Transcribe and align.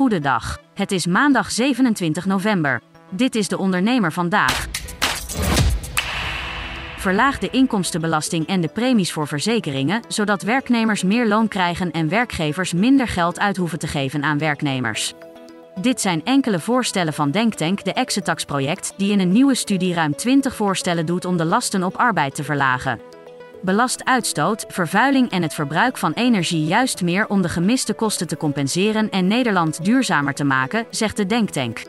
Goedendag. 0.00 0.58
Het 0.74 0.92
is 0.92 1.06
maandag 1.06 1.50
27 1.50 2.26
november. 2.26 2.80
Dit 3.10 3.34
is 3.34 3.48
de 3.48 3.58
ondernemer 3.58 4.12
vandaag. 4.12 4.68
Verlaag 6.96 7.38
de 7.38 7.50
inkomstenbelasting 7.50 8.46
en 8.46 8.60
de 8.60 8.68
premies 8.68 9.12
voor 9.12 9.26
verzekeringen, 9.26 10.02
zodat 10.08 10.42
werknemers 10.42 11.02
meer 11.02 11.26
loon 11.26 11.48
krijgen 11.48 11.90
en 11.90 12.08
werkgevers 12.08 12.72
minder 12.72 13.08
geld 13.08 13.38
uit 13.38 13.56
hoeven 13.56 13.78
te 13.78 13.86
geven 13.86 14.22
aan 14.22 14.38
werknemers. 14.38 15.12
Dit 15.80 16.00
zijn 16.00 16.24
enkele 16.24 16.60
voorstellen 16.60 17.12
van 17.12 17.30
Denktank, 17.30 17.84
de 17.84 17.92
Exetax-project, 17.92 18.94
die 18.96 19.12
in 19.12 19.20
een 19.20 19.32
nieuwe 19.32 19.54
studie 19.54 19.94
ruim 19.94 20.16
20 20.16 20.54
voorstellen 20.54 21.06
doet 21.06 21.24
om 21.24 21.36
de 21.36 21.44
lasten 21.44 21.82
op 21.82 21.96
arbeid 21.96 22.34
te 22.34 22.44
verlagen. 22.44 23.00
Belast 23.62 24.04
uitstoot, 24.04 24.64
vervuiling 24.68 25.30
en 25.30 25.42
het 25.42 25.54
verbruik 25.54 25.96
van 25.96 26.12
energie 26.12 26.64
juist 26.64 27.02
meer 27.02 27.28
om 27.28 27.42
de 27.42 27.48
gemiste 27.48 27.94
kosten 27.94 28.26
te 28.26 28.36
compenseren 28.36 29.10
en 29.10 29.26
Nederland 29.26 29.84
duurzamer 29.84 30.34
te 30.34 30.44
maken, 30.44 30.86
zegt 30.90 31.16
de 31.16 31.26
Denktank. 31.26 31.82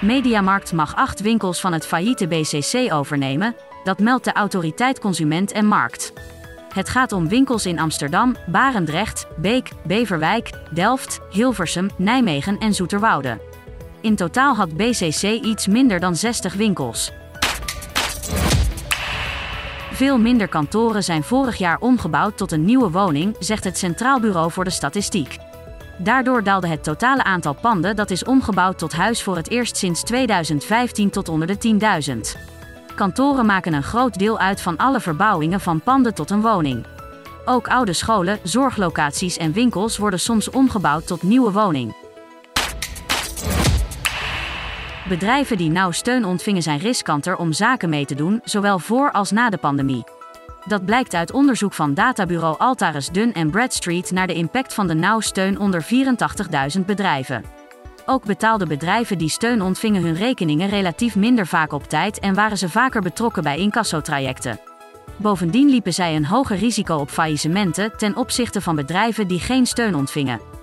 Mediamarkt 0.00 0.72
mag 0.72 0.96
acht 0.96 1.20
winkels 1.20 1.60
van 1.60 1.72
het 1.72 1.86
failliete 1.86 2.26
BCC 2.26 2.92
overnemen, 2.92 3.56
dat 3.84 3.98
meldt 3.98 4.24
de 4.24 4.32
autoriteit 4.32 4.98
Consument 4.98 5.52
en 5.52 5.66
Markt. 5.66 6.12
Het 6.74 6.88
gaat 6.88 7.12
om 7.12 7.28
winkels 7.28 7.66
in 7.66 7.78
Amsterdam, 7.78 8.36
Barendrecht, 8.46 9.26
Beek, 9.36 9.70
Beverwijk, 9.86 10.50
Delft, 10.70 11.20
Hilversum, 11.30 11.90
Nijmegen 11.96 12.58
en 12.58 12.74
Zoeterwoude. 12.74 13.40
In 14.00 14.16
totaal 14.16 14.54
had 14.54 14.76
BCC 14.76 15.22
iets 15.22 15.66
minder 15.66 16.00
dan 16.00 16.16
60 16.16 16.54
winkels. 16.54 17.12
Veel 19.94 20.18
minder 20.18 20.48
kantoren 20.48 21.04
zijn 21.04 21.22
vorig 21.22 21.56
jaar 21.56 21.78
omgebouwd 21.80 22.36
tot 22.36 22.52
een 22.52 22.64
nieuwe 22.64 22.90
woning, 22.90 23.36
zegt 23.38 23.64
het 23.64 23.78
Centraal 23.78 24.20
Bureau 24.20 24.50
voor 24.50 24.64
de 24.64 24.70
Statistiek. 24.70 25.36
Daardoor 25.98 26.42
daalde 26.42 26.66
het 26.66 26.84
totale 26.84 27.24
aantal 27.24 27.54
panden 27.54 27.96
dat 27.96 28.10
is 28.10 28.24
omgebouwd 28.24 28.78
tot 28.78 28.92
huis 28.92 29.22
voor 29.22 29.36
het 29.36 29.50
eerst 29.50 29.76
sinds 29.76 30.02
2015 30.02 31.10
tot 31.10 31.28
onder 31.28 31.46
de 31.46 31.78
10.000. 32.36 32.40
Kantoren 32.94 33.46
maken 33.46 33.72
een 33.72 33.82
groot 33.82 34.18
deel 34.18 34.38
uit 34.38 34.60
van 34.60 34.76
alle 34.76 35.00
verbouwingen 35.00 35.60
van 35.60 35.80
panden 35.80 36.14
tot 36.14 36.30
een 36.30 36.42
woning. 36.42 36.86
Ook 37.44 37.68
oude 37.68 37.92
scholen, 37.92 38.38
zorglocaties 38.42 39.36
en 39.36 39.52
winkels 39.52 39.96
worden 39.96 40.20
soms 40.20 40.50
omgebouwd 40.50 41.06
tot 41.06 41.22
nieuwe 41.22 41.52
woning. 41.52 42.03
Bedrijven 45.08 45.56
die 45.56 45.70
nauw 45.70 45.90
steun 45.90 46.24
ontvingen 46.24 46.62
zijn 46.62 46.78
riskanter 46.78 47.36
om 47.36 47.52
zaken 47.52 47.88
mee 47.88 48.04
te 48.04 48.14
doen, 48.14 48.40
zowel 48.44 48.78
voor 48.78 49.12
als 49.12 49.30
na 49.30 49.50
de 49.50 49.58
pandemie. 49.58 50.04
Dat 50.66 50.84
blijkt 50.84 51.14
uit 51.14 51.32
onderzoek 51.32 51.72
van 51.72 51.94
databureau 51.94 52.58
Altaris 52.58 53.08
Dun 53.08 53.32
en 53.32 53.50
Bradstreet 53.50 54.10
naar 54.10 54.26
de 54.26 54.34
impact 54.34 54.74
van 54.74 54.86
de 54.86 54.94
nauw 54.94 55.20
steun 55.20 55.58
onder 55.58 55.84
84.000 56.76 56.84
bedrijven. 56.84 57.44
Ook 58.06 58.24
betaalden 58.24 58.68
bedrijven 58.68 59.18
die 59.18 59.28
steun 59.28 59.62
ontvingen 59.62 60.02
hun 60.02 60.14
rekeningen 60.14 60.68
relatief 60.68 61.16
minder 61.16 61.46
vaak 61.46 61.72
op 61.72 61.88
tijd 61.88 62.18
en 62.18 62.34
waren 62.34 62.58
ze 62.58 62.68
vaker 62.68 63.02
betrokken 63.02 63.42
bij 63.42 63.58
incassotrajecten. 63.58 64.60
Bovendien 65.16 65.68
liepen 65.68 65.94
zij 65.94 66.16
een 66.16 66.26
hoger 66.26 66.56
risico 66.56 66.96
op 66.96 67.10
faillissementen 67.10 67.96
ten 67.96 68.16
opzichte 68.16 68.60
van 68.60 68.76
bedrijven 68.76 69.28
die 69.28 69.40
geen 69.40 69.66
steun 69.66 69.94
ontvingen. 69.94 70.53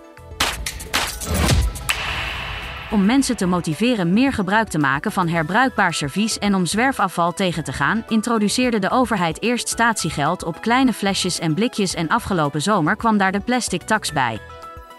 Om 2.92 3.06
mensen 3.06 3.38
te 3.38 3.45
motiveren 3.45 4.14
meer 4.14 4.34
gebruik 4.34 4.67
te 4.67 4.78
maken 4.78 5.11
van 5.11 5.28
herbruikbaar 5.28 5.94
servies 5.94 6.39
en 6.39 6.56
om 6.56 6.66
zwerfafval 6.66 7.33
tegen 7.33 7.64
te 7.64 7.73
gaan, 7.73 8.03
introduceerde 8.08 8.80
de 8.80 8.89
overheid 8.89 9.42
eerst 9.42 9.67
statiegeld 9.67 10.44
op 10.44 10.61
kleine 10.61 10.94
flesjes 10.94 11.39
en 11.39 11.53
blikjes 11.53 11.94
en 11.94 12.08
afgelopen 12.08 12.61
zomer 12.61 12.95
kwam 12.95 13.17
daar 13.17 13.31
de 13.31 13.39
plastic 13.39 13.81
tax 13.81 14.11
bij. 14.11 14.39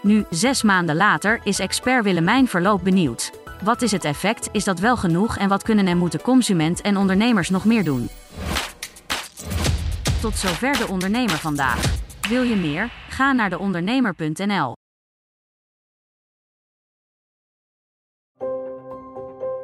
Nu, 0.01 0.25
zes 0.29 0.63
maanden 0.63 0.95
later, 0.95 1.39
is 1.43 1.59
expert 1.59 2.03
Willemijn 2.03 2.47
Verloop 2.47 2.83
benieuwd. 2.83 3.31
Wat 3.63 3.81
is 3.81 3.91
het 3.91 4.05
effect? 4.05 4.49
Is 4.51 4.63
dat 4.63 4.79
wel 4.79 4.97
genoeg 4.97 5.37
en 5.37 5.49
wat 5.49 5.63
kunnen 5.63 5.87
en 5.87 5.97
moeten 5.97 6.21
consument 6.21 6.81
en 6.81 6.97
ondernemers 6.97 7.49
nog 7.49 7.65
meer 7.65 7.83
doen? 7.83 8.09
Tot 10.21 10.37
zover 10.37 10.77
de 10.77 10.87
ondernemer 10.87 11.37
vandaag. 11.37 11.81
Wil 12.29 12.43
je 12.43 12.55
meer? 12.55 12.89
Ga 13.09 13.31
naar 13.31 13.49
deondernemer.nl. 13.49 14.82